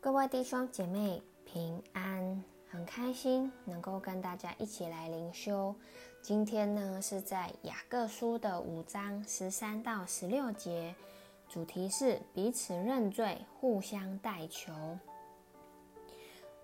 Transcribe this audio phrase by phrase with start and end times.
[0.00, 5.74] 各位弟兄姐妹平安，很开心能够跟大家一起来灵修。
[6.22, 10.94] 今天呢是在雅各书的五章十三到十六节，
[11.48, 14.72] 主题是彼此认罪，互相代求。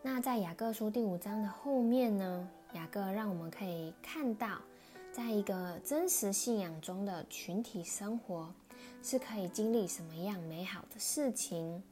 [0.00, 4.60] 那在雅各书第五章的后面呢，雅各让我们可以看到，
[5.12, 8.48] 在一个真实信仰中的群体生活
[9.02, 11.82] 是可以经历什么样美好的事情。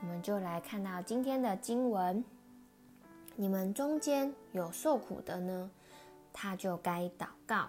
[0.00, 2.24] 我们就来看到今天的经文：
[3.34, 5.70] 你们中间有受苦的呢，
[6.32, 7.68] 他就该祷告；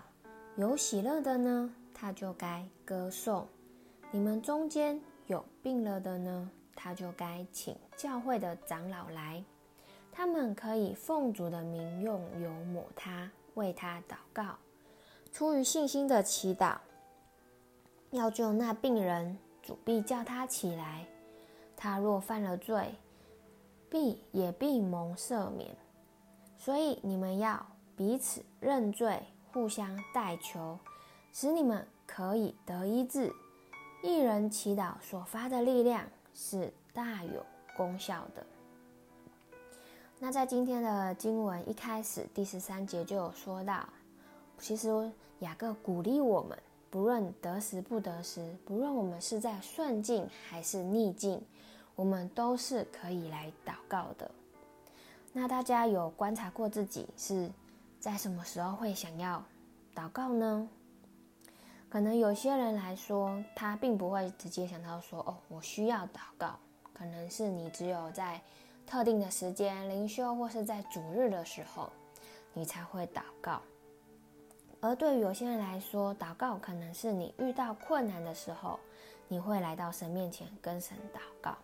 [0.55, 3.47] 有喜乐的呢，他就该歌颂。
[4.11, 9.43] 你们中间有病了的呢，他就该请教会的长老来，
[10.11, 14.55] 他们可以奉主的名用油抹他，为他祷告。
[15.31, 16.77] 出于信心的祈祷，
[18.11, 21.07] 要救那病人，主必叫他起来。
[21.81, 22.93] 他若犯了罪，
[23.89, 25.73] 必也必蒙赦免。
[26.57, 30.77] 所以你们要彼此认罪，互相代求，
[31.31, 33.33] 使你们可以得医治。
[34.03, 37.45] 一人祈祷所发的力量是大有
[37.77, 38.45] 功效的。
[40.19, 43.87] 那在今天的经文一开始第十三节就有说到，
[44.57, 44.89] 其实
[45.39, 51.41] 雅各鼓励我们，不论得时不得时，不论我们是在顺境还是逆境。
[51.99, 54.31] 我们都是可以来祷告的。
[55.33, 57.51] 那大家有观察过自己是
[57.99, 59.43] 在什么时候会想要
[59.93, 60.65] 祷告呢？
[61.89, 66.57] 可能有些人来说，他并不会直接想到说：“哦，我需要祷告。”
[66.95, 68.39] 可能是你只有在
[68.87, 71.91] 特定的时间灵修，或是在主日的时候，
[72.53, 73.61] 你才会祷告。
[74.79, 78.79] 而对于有些人来说，祷告可能是你遇到困难的时候，
[79.27, 81.57] 你会来到神面前跟神祷告。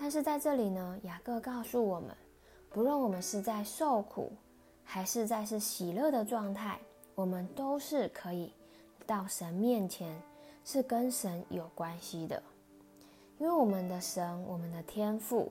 [0.00, 2.16] 但是在这里呢，雅各告诉我们，
[2.70, 4.30] 不论我们是在受苦，
[4.84, 6.78] 还是在是喜乐的状态，
[7.16, 8.52] 我们都是可以
[9.04, 10.16] 到神面前，
[10.64, 12.40] 是跟神有关系的。
[13.38, 15.50] 因为我们的神，我们的天赋，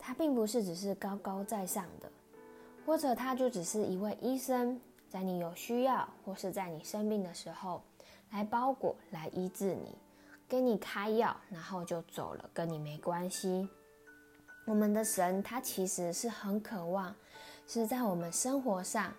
[0.00, 2.10] 他并不是只是高高在上的，
[2.84, 7.80] 或者他就只是一位医生，在你有需要或是在你生病的时候，
[8.32, 9.96] 来包裹、来医治你。
[10.48, 13.68] 给你开药，然后就走了，跟你没关系。
[14.66, 17.14] 我们的神，他其实是很渴望，
[17.68, 19.14] 是在我们生活上，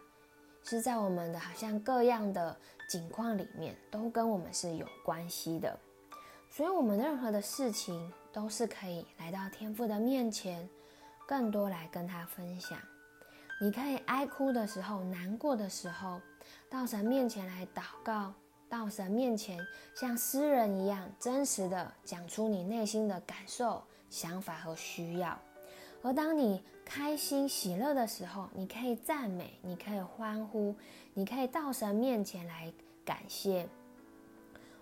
[0.62, 2.56] 是在我们的好像各样的
[2.90, 5.80] 境况里面，都跟我们是有关系的。
[6.50, 10.68] 所以，我们任何的事情都是可以来到天父的面前，
[11.26, 12.78] 更多来跟他分享。
[13.62, 16.22] 你可以哀哭的时候，难过的时候，
[16.70, 18.34] 到神面前来祷告。
[18.70, 19.60] 到神面前，
[19.96, 25.38] 像诗人一样真实的讲出你内心的感受、想法和需要。
[26.04, 30.76] 而当你开心喜乐的时候，你可以赞美，你可以欢呼，
[31.14, 32.72] 你可以到神面前来
[33.04, 33.68] 感谢。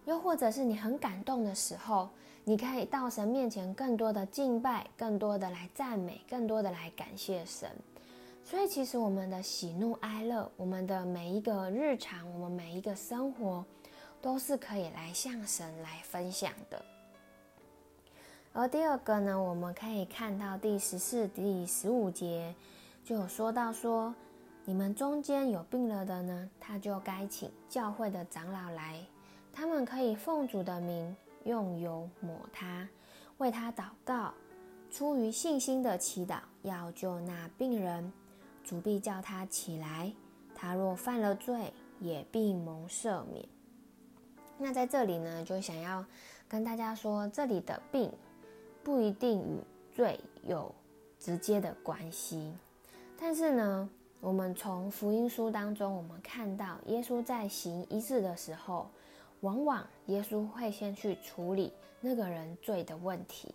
[0.05, 2.09] 又或者是你很感动的时候，
[2.43, 7.69] 你可以到神面前更多的敬拜，更多的来赞美，更多的来感谢神。
[8.47, 13.65] 所以，其实我们的喜怒哀乐，我们的每一个日常，我们每一个生活，
[14.21, 16.79] 都是可以来向神来分享的。
[18.53, 22.53] 而第二个呢，我们可以看到第十四、第十五节
[23.03, 24.13] 就有说到说，
[24.63, 29.03] 你们中间有病了的呢，他就该请教会的长老来，
[29.51, 32.87] 他们可以奉主的名用油抹他，
[33.39, 34.31] 为他祷告，
[34.91, 38.13] 出于信心的祈祷，要救那病人。
[38.65, 40.11] 主必叫他起来，
[40.55, 43.45] 他若犯了罪，也必蒙赦免。
[44.57, 46.03] 那在这里呢，就想要
[46.49, 48.11] 跟大家说，这里的病
[48.83, 49.59] 不一定与
[49.95, 50.73] 罪有
[51.19, 52.51] 直接的关系，
[53.19, 53.87] 但是呢，
[54.19, 58.89] 我们从福音书当中，我们看到耶稣在行医治的时候，
[59.41, 61.71] 往往耶稣会先去处理
[62.01, 63.53] 那个人罪的问题。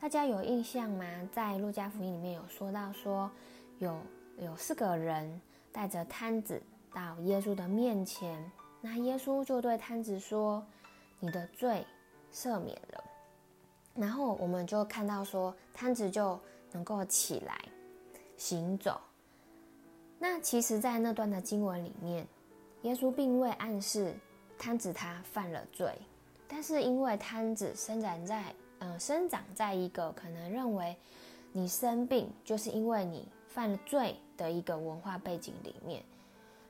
[0.00, 1.06] 大家有印象吗？
[1.32, 3.30] 在路加福音里面有说到说。
[3.78, 3.96] 有
[4.38, 5.40] 有四个人
[5.72, 6.60] 带着瘫子
[6.92, 10.64] 到耶稣的面前，那耶稣就对瘫子说
[11.20, 11.86] ：“你的罪
[12.32, 13.04] 赦免了。”
[13.94, 16.38] 然后我们就看到说，瘫子就
[16.72, 17.56] 能够起来
[18.36, 19.00] 行走。
[20.18, 22.26] 那其实，在那段的经文里面，
[22.82, 24.12] 耶稣并未暗示
[24.58, 25.96] 瘫子他犯了罪，
[26.48, 30.96] 但是因为瘫子生长在嗯、呃、生长在一个可能认为
[31.52, 33.28] 你生病就是因为你。
[33.48, 36.02] 犯了罪的一个文化背景里面，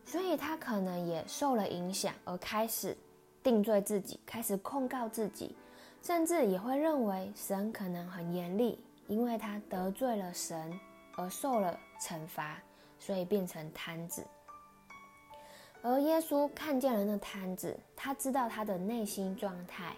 [0.04, 2.96] 所以他可能也受了影响，而开始
[3.42, 5.54] 定罪自己，开始控告自己，
[6.02, 8.78] 甚至也会认为神可能很严厉，
[9.08, 10.72] 因为他得罪了神
[11.16, 12.58] 而受了惩罚，
[12.98, 14.24] 所以变成瘫子。
[15.82, 19.94] 而耶稣看见了那瘫子，他知道他的内心状态，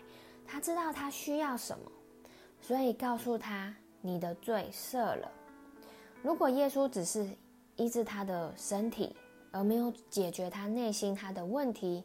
[0.47, 1.91] 他知道他需要什么，
[2.61, 5.31] 所以告诉他：“你的罪赦了。”
[6.23, 7.27] 如果耶稣只是
[7.77, 9.17] 医治他的身体，
[9.51, 12.05] 而没有解决他内心他的问题，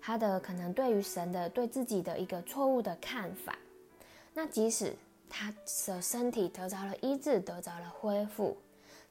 [0.00, 3.58] 他的可能对于神的对自己的一个错误的看法，
[4.32, 4.94] 那即使
[5.28, 5.52] 他
[5.86, 8.56] 的身体得着了医治，得着了恢复，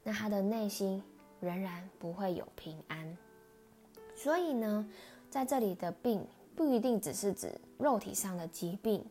[0.02, 1.04] 那他的内心
[1.42, 3.18] 仍然不会有平安。
[4.16, 4.88] 所以呢，
[5.30, 9.06] 在这里的病不一定只是指肉体上的疾病，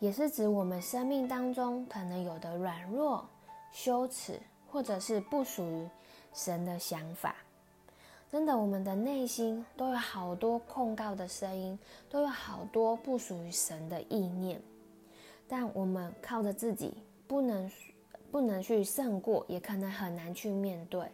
[0.00, 3.26] 也是指我们生命当中可能有的软弱、
[3.72, 4.38] 羞耻，
[4.74, 5.88] 或者是不属于
[6.32, 7.36] 神的想法。
[8.32, 11.78] 真的，我们的内心都有好多控告的声音，
[12.10, 14.60] 都有好多不属于神的意念，
[15.46, 16.92] 但我们靠着自己
[17.28, 17.70] 不能
[18.32, 21.08] 不能去胜过，也可能很难去面对。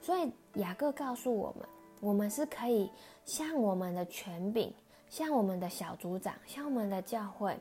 [0.00, 1.68] 所以雅各告诉我们。
[2.00, 2.90] 我们是可以
[3.24, 4.72] 向我们的权柄，
[5.08, 7.54] 向我们的小组长，向我们的教会，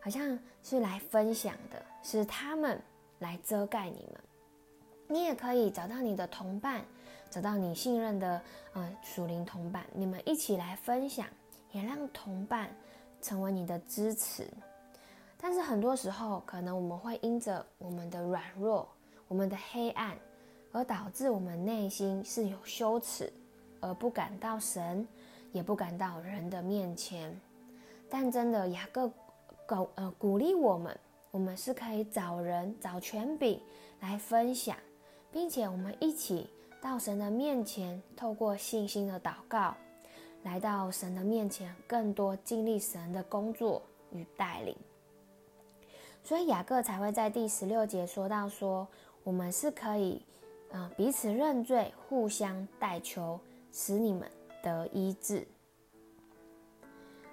[0.00, 2.80] 好像是来分享的，是他们
[3.18, 4.20] 来遮盖你们。
[5.08, 6.84] 你也可以找到你的同伴，
[7.30, 8.40] 找到你信任的
[8.74, 11.26] 呃属灵同伴，你们一起来分享，
[11.72, 12.68] 也让同伴
[13.20, 14.46] 成为你的支持。
[15.38, 18.88] 但是很多时候，可能我们会因着我们的软弱，
[19.28, 20.16] 我们的黑暗，
[20.72, 23.32] 而导致我们内心是有羞耻。
[23.78, 25.06] 而不敢到神，
[25.52, 27.38] 也不敢到人的面前。
[28.08, 29.06] 但真的，雅各
[29.66, 30.98] 鼓呃鼓励我们，
[31.30, 33.60] 我们是可以找人找权柄
[34.00, 34.74] 来分享，
[35.36, 36.48] 并且我们一起
[36.80, 39.76] 到神的面前，透过信心的祷告，
[40.44, 44.74] 来到神的面前，更多经历神的工作与带领。
[46.24, 48.88] 所以雅各才会在第十六节说到说，
[49.24, 50.22] 我们是可以
[50.70, 53.38] 呃彼此认罪，互相代求。
[53.70, 54.26] 使你们
[54.62, 55.46] 得医治。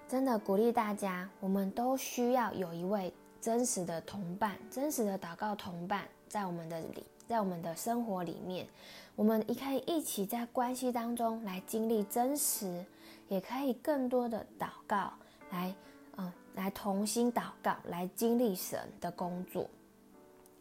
[0.09, 8.67] 真的鼓励大家，我们都需要有一位真实的同伴，真实的祷告同伴，在我们的里，在我们的生活里面，
[9.15, 12.85] 我们也可以一起在关系当中来经历真实，
[13.27, 15.13] 也可以更多的祷告，
[15.51, 15.73] 来，
[16.17, 19.69] 嗯，来同心祷告，来经历神的工作。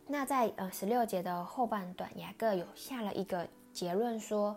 [0.07, 4.57] 那在呃十六节的后半段，雅各有下了一个结论说。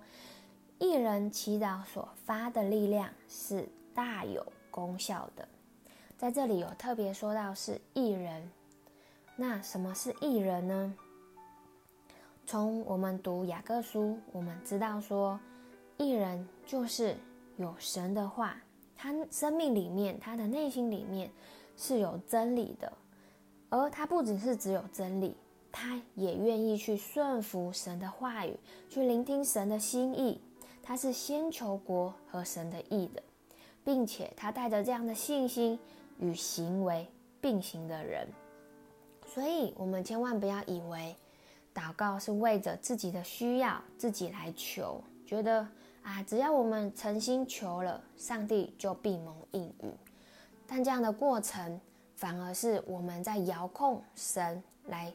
[0.77, 5.47] 一人祈祷所发的力量是大有功效的，
[6.17, 8.51] 在这里有特别说到是一人。
[9.37, 10.93] 那什么是义人呢？
[12.45, 15.39] 从我们读雅各书，我们知道说，
[15.97, 17.15] 义人就是
[17.57, 18.55] 有神的话，
[18.95, 21.31] 他生命里面，他的内心里面
[21.75, 22.93] 是有真理的，
[23.69, 25.35] 而他不只是只有真理，
[25.71, 28.55] 他也愿意去顺服神的话语，
[28.89, 30.39] 去聆听神的心意。
[30.83, 33.23] 他是先求国和神的意的，
[33.83, 35.79] 并且他带着这样的信心
[36.19, 37.07] 与行为
[37.41, 38.27] 并行的人，
[39.25, 41.15] 所以我们千万不要以为
[41.75, 45.67] 祷告是为着自己的需要自己来求，觉得
[46.01, 49.93] 啊，只要我们诚心求了，上帝就必蒙应允。
[50.65, 51.79] 但这样的过程
[52.15, 55.11] 反而是我们在遥控神来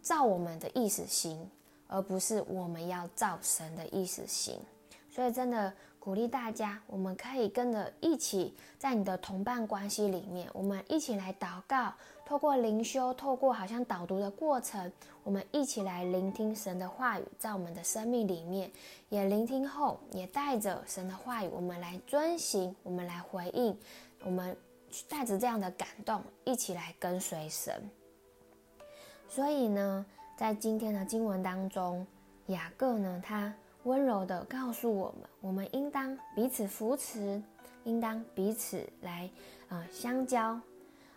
[0.00, 1.50] 照我们的意思行，
[1.88, 4.58] 而不是我们要照神的意思行。
[5.10, 11.92] 所以，真的鼓励大家，我们可以跟着一起，在你的同伴关系里面，我们一起来祷告，
[12.24, 14.90] 透过灵修，透过好像导读的过程，
[15.22, 18.70] 我们一起来聆听神的话语，在我们的生命里面，
[19.08, 23.76] 也聆听后，也带着神的话语，我们来遵行，我们来回应，
[24.24, 24.56] 我们
[25.08, 27.90] 带着这样的感动，一起来跟随神。
[29.28, 30.04] 所以呢，
[30.36, 32.06] 在今天的经文当中，
[32.46, 33.52] 雅各呢，他。
[33.84, 37.42] 温柔地告诉我们，我们应当彼此扶持，
[37.84, 39.28] 应当彼此来
[39.68, 40.58] 呃相交。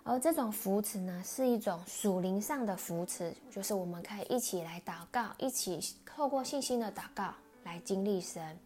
[0.09, 7.33] 而这种扶持呢，是一种属灵上的扶持，就是我们可以一起来祷告，一起透过信心的祷告
[7.65, 8.57] 来经历神，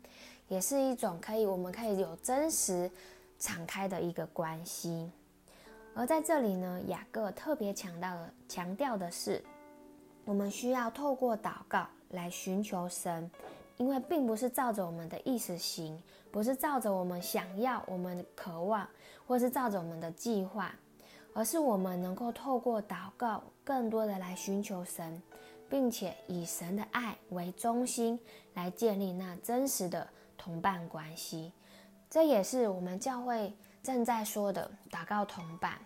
[0.48, 2.90] 也是一种可以我们可以有真实
[3.40, 5.10] 敞开的一个关系。
[5.96, 9.44] 而在这里呢，雅各特别强调的强调的是，
[10.24, 13.30] 我们需要透过祷告来寻求神。
[13.78, 16.00] 因为并不是照着我们的意识行，
[16.32, 18.88] 不是照着我们想要、我们渴望，
[19.26, 20.72] 或是照着我们的计划，
[21.34, 25.22] 而是我们能够透过祷告，更多的来寻求神，
[25.70, 28.20] 并且以神的爱为中心，
[28.54, 30.08] 来建立那真实的
[30.38, 31.52] 同伴关系。
[32.10, 35.80] 这也是我们教会正在说的祷告同伴。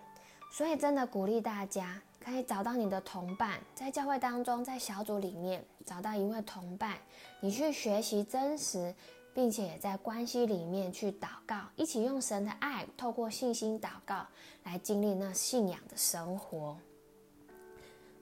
[0.52, 6.98] 所以，真的鼓励大家可以找到你的同伴，在教会当中，在小组里面找到一位同伴，
[7.42, 8.96] 你去学习真实，
[9.36, 14.26] 并且在关系里面去祷告，一起用神的爱，透过信心祷告
[14.64, 16.78] 来经历那信仰的生活。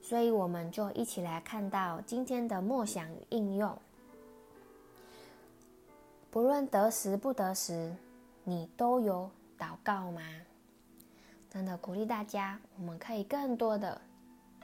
[0.02, 3.78] 所以，我们就一起来看到今天的默想与应用。
[6.32, 7.94] 不论得时不得时，
[8.42, 10.20] 你都有祷告吗？
[11.48, 14.00] 真的鼓励大家，我们可以更多的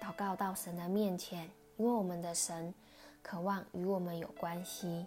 [0.00, 2.74] 祷告到神的面前，因为我们的神
[3.22, 5.06] 渴望与我们有关系。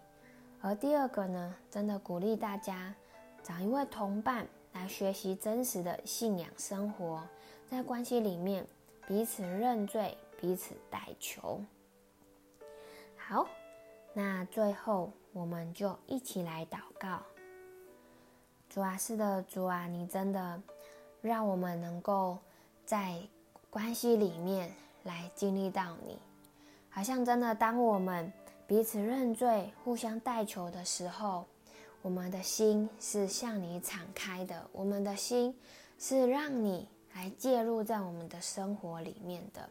[0.66, 2.96] 而第二个呢，真的鼓励大家
[3.44, 7.22] 找一位同伴来学习真实的信仰生活，
[7.70, 8.66] 在关系里面
[9.06, 11.62] 彼此认罪，彼此代求。
[13.18, 13.46] 好，
[14.14, 17.22] 那最后我们就一起来祷告。
[18.70, 20.62] 主啊，是的，主啊，你真的。
[21.22, 22.38] 让我们能够
[22.86, 23.18] 在
[23.70, 24.70] 关系里面
[25.04, 26.20] 来经历到你，
[26.90, 28.30] 好像真的，当我们
[28.66, 31.46] 彼此认罪、互相代求的时候，
[32.02, 35.54] 我们的心是向你敞开的，我们的心
[36.00, 39.70] 是让你来介入在我们的生活里面的，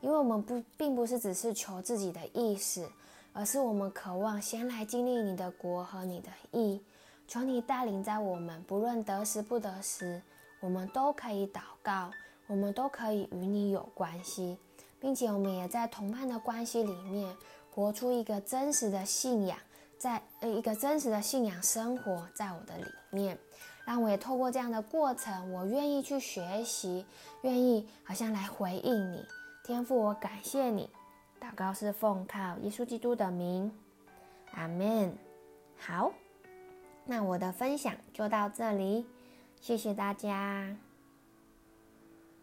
[0.00, 2.90] 因为我们不并不是只是求自己的意思，
[3.32, 6.82] 而是我们渴望先来经历你的国和你的意，
[7.28, 10.20] 求你带领在我们，不论得时不得时。
[10.60, 12.10] 我们都可以祷告，
[12.46, 14.58] 我们都可以与你有关系，
[15.00, 17.34] 并且我们也在同伴的关系里面
[17.70, 19.58] 活出一个真实的信仰，
[19.98, 23.38] 在呃一个真实的信仰生活在我的里面。
[23.86, 27.04] 让我也透过这样的过程，我愿意去学习，
[27.42, 29.24] 愿意好像来回应你，
[29.64, 30.88] 天父，我感谢你。
[31.40, 33.72] 祷告是奉靠耶稣基督的名，
[34.52, 35.12] 阿门。
[35.76, 36.12] 好，
[37.04, 39.06] 那我的分享就到这里。
[39.60, 40.89] 谢谢大家。